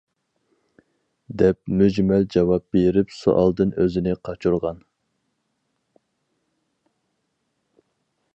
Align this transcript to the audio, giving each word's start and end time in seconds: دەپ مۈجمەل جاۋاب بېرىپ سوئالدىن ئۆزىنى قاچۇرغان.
دەپ 1.41 1.59
مۈجمەل 1.81 2.25
جاۋاب 2.35 2.65
بېرىپ 2.77 3.13
سوئالدىن 3.17 3.75
ئۆزىنى 3.83 4.17
قاچۇرغان. 4.29 4.81